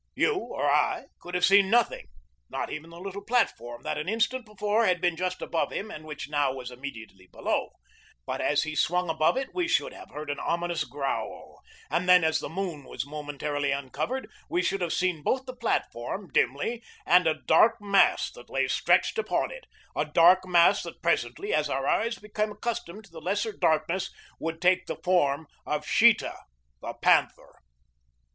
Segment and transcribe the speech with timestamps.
[0.15, 2.07] You or I could have seen nothing
[2.49, 6.05] not even the little platform that an instant before had been just above him and
[6.05, 7.73] which now was immediately below
[8.25, 11.61] but as he swung above it we should have heard an ominous growl;
[11.91, 16.29] and then as the moon was momentarily uncovered, we should have seen both the platform,
[16.33, 21.53] dimly, and a dark mass that lay stretched upon it a dark mass that presently,
[21.53, 24.09] as our eyes became accustomed to the lesser darkness,
[24.39, 26.35] would take the form of Sheeta,
[26.81, 27.61] the panther.